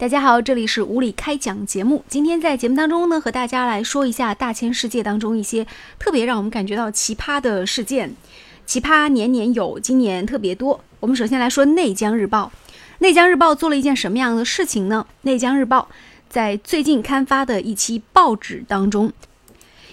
[0.00, 2.02] 大家好，这里是无理开讲节目。
[2.08, 5.66] 今天在节目当中呢，和大家来说一下大千世界当中一些
[5.98, 8.16] 特别让我们感觉到奇葩的事件。
[8.64, 10.82] 奇葩年年有，今年特别多。
[11.00, 12.50] 我们首先来说《内江日报》。
[13.00, 15.04] 《内江日报》做了一件什么样的事情呢？
[15.20, 15.86] 《内江日报》
[16.30, 19.12] 在最近刊发的一期报纸当中。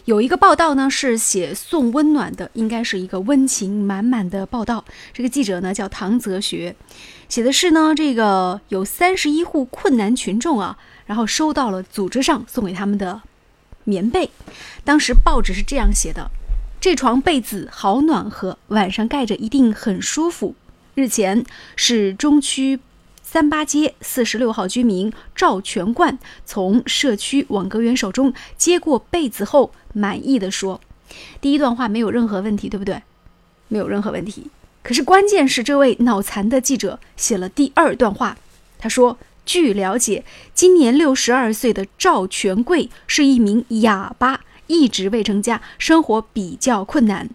[0.07, 4.85] 有一个报道呢，是写送温暖的，应该是一个温情满满的报道。
[5.11, 6.73] 这个记者呢叫唐泽学，
[7.27, 13.21] 写的是呢，这个有三十一户困难群众啊，然后收到了组织上送给他们的
[13.83, 14.31] 棉被。
[14.85, 16.31] 当时报纸是这样写的：
[16.79, 20.55] 这床被子好暖和，晚上盖着一定很舒服。
[20.95, 21.43] 日前
[21.75, 22.79] 是中区。
[23.29, 30.79] 三八街四十六号居民赵全冠从社区网格员手中接过被子后，满意的说
[31.41, 33.03] ：“第一段话没有任何问题，对不对？
[33.67, 34.49] 没有任何问题。
[34.81, 38.37] 可是关键是这位脑残的记者写了第二段话。
[38.79, 47.29] 他说：‘据了解，今年六十二岁的赵全贵是一名哑巴，一直未成家，生活比较困难。’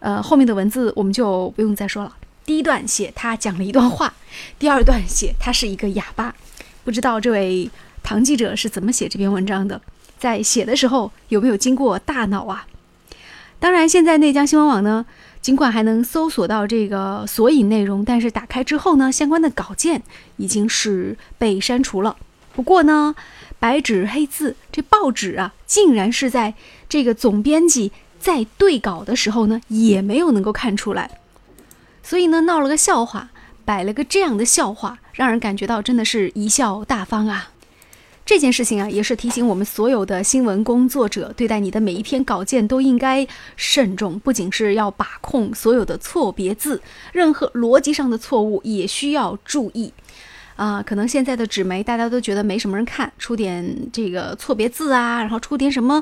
[0.00, 2.14] 呃，后面的文字我们就不用再说了。”
[2.46, 4.14] 第一段写他讲了一段话，
[4.56, 6.32] 第二段写他是一个哑巴。
[6.84, 7.68] 不知道这位
[8.04, 9.82] 唐记者是怎么写这篇文章的，
[10.16, 12.68] 在写的时候有没有经过大脑啊？
[13.58, 15.04] 当然，现在内江新闻网呢，
[15.42, 20.00] 尽管还能搜索到这个索引内容，但是打开之后呢，相关的稿件
[20.36, 22.16] 已经是被删除了。
[22.54, 23.16] 不过呢，
[23.58, 26.54] 白纸黑字，这报纸啊，竟然是在
[26.88, 31.18] 这个总编辑在对稿的时候呢，也没有能够看出来。
[32.08, 33.30] 所以呢，闹了个笑话，
[33.64, 37.50] 摆了个这样的笑话，让人感觉到真的是贻笑大方啊！
[38.24, 46.80] 这件事情啊，也是提醒我们所有的新闻工作者，对待你的每一篇稿件都应该慎重，不仅是要把控所有的错别字，
[47.12, 49.92] 任何逻辑上的错误也需要注意
[50.54, 50.80] 啊！
[50.80, 56.00] 可能现在的纸媒大家都觉得没什么人看，出点这个错别字啊，然后出点什么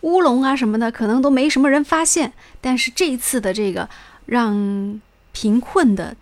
[0.00, 2.32] 乌龙啊什么的，可能都没什么人发现。
[2.62, 3.86] 但是这一次的这个
[4.24, 4.98] 让
[5.32, 6.16] 贫困的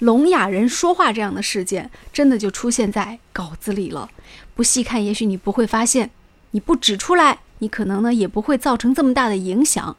[0.00, 4.10] 聋哑人说话这样的事件，真的就出现在稿子里了。
[4.54, 6.08] 不细看，也许你不会发现；
[6.50, 9.96] 你不指出来，你可能呢也不会造成这么大的影响。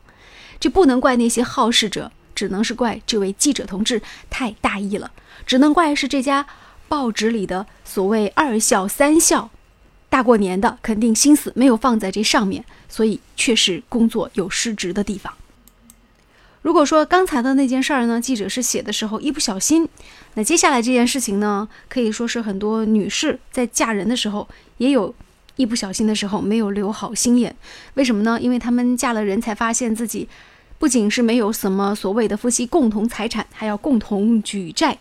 [0.59, 5.11] 这不能怪那些好事者，只能是怪这位记者同志太大意了。
[5.45, 6.45] 只能怪是这家
[6.87, 9.49] 报纸里的所谓二校三校，
[10.09, 15.33] 大过年的肯定心思没有放在这上面，所以确实工作有失职的地方。
[16.65, 19.87] 如果说刚才的那件事儿呢，记者是写的时候一不小心，
[20.33, 25.13] 那接下来这件事情呢，可以说是很多女士在嫁人的时候也有
[25.57, 27.55] 一不小心的时候没有留好心眼。
[27.93, 28.39] 为什么呢？
[28.41, 30.27] 因为他们嫁了人才发现自己
[30.77, 34.97] 不仅是没有什么所谓的夫妻共同财产，还要共同举债。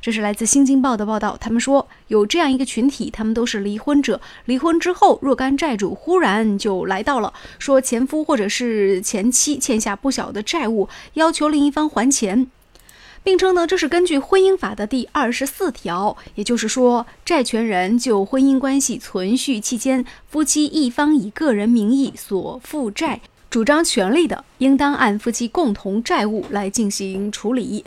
[0.00, 12.48] 这是来自《新京报》的报道，他们说有这样一个群体，他们都是离婚者，离婚之后若干债主忽然就来到了，说前夫或者是前妻欠下不小的债务，要求另一方还钱，
[13.24, 23.22] 并称呢这是根据婚姻法的第二十四条，也就是说债权人就婚姻关系存续期间夫妻一方以个人名义所负债
[23.56, 27.82] 主张权利的，应当按夫妻共同债务来进行处理。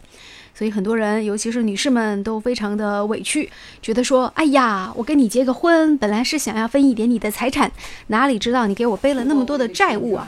[0.55, 7.71] 所以很多人，尤其是女士们，都非常的委屈，觉得说：“哎呀，我跟你结个婚，本来是想要分一点你的财产，
[8.07, 10.27] 哪里知道你给我背了那么多的债务啊！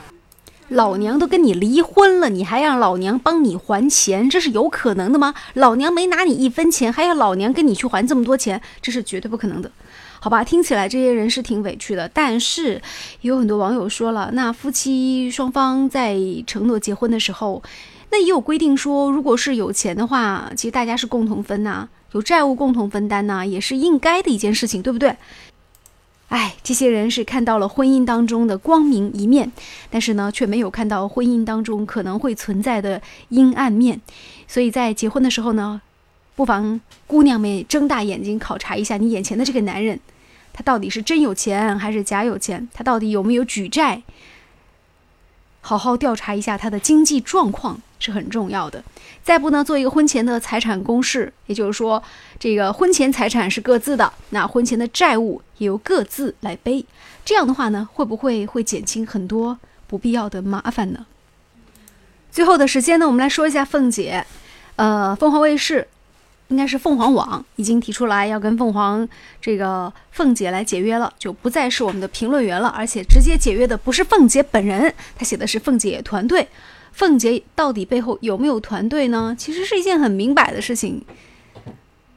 [0.68, 5.34] 老娘都跟你离婚了，你还让老娘帮你还钱，这是有可能的吗？
[5.56, 9.72] 老娘没拿你一分钱，还要老娘跟你去还这么多钱，这是绝对不可能的，
[10.24, 10.44] 好吧？
[10.44, 12.76] 听起来这些人是挺委屈的，但是
[13.22, 16.16] 也有很多网友说了，那夫妻双方在
[16.46, 17.64] 承诺结婚的时候。
[18.12, 25.16] 那也有规定说，如果是有钱的话，其实大家是共同分呐，有债务共同分担呐，也是应该的一件事情，对不对？
[26.28, 29.52] 哎，这些人是看到了婚姻当中的光明一面，
[29.90, 34.00] 但是呢，却没有看到婚姻当中可能会存在的阴暗面。
[34.48, 35.81] 所以在结婚的时候呢，
[36.36, 39.98] 不妨姑娘们睁大眼睛考察一下你眼前的这个男人，
[40.53, 42.68] 他到底是真有钱还是假有钱？
[42.74, 44.01] 他到底有没有举债？
[45.62, 47.81] 好好调查一下他的经济状况。
[48.03, 48.83] 是很重要的。
[49.21, 52.01] 再不呢，做一个婚前的财产公示，也就是说，
[52.39, 56.83] 这个婚前财产是各自的，那婚前的债务也由各自来背。
[57.24, 61.06] 这样的话呢，会不会会减轻很多不必要的麻烦呢？
[62.31, 64.25] 最后的时间呢，我们来说一下凤姐。
[64.77, 65.88] 呃，凤凰卫视，
[66.51, 69.07] 应该是凤凰网已经提出来要跟凤凰
[69.42, 76.48] 这个凤姐来解约了，就不再是我们的评论员了，而且直接解约的不是凤姐本人，他写的是凤姐团队。
[76.92, 79.33] 凤姐到底背后有没有团队呢？
[79.39, 81.01] 其实是一件很明摆的事情。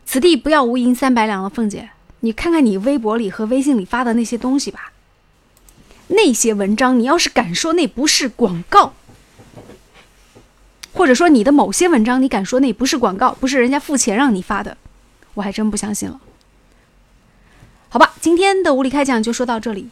[0.05, 1.91] 此地不要无银三百两了凤姐，
[2.21, 4.91] 你看看你微博里和微信里发的那些东西吧，
[6.09, 8.95] 那些文章，你要是敢说那不是广告，
[10.95, 14.77] 或者说你的某些文章，你敢说那不是广告，不是人家付钱让你发的，
[15.35, 16.21] 我还真不相信了。
[17.89, 19.89] 好吧，今天的无理开讲就说到这里。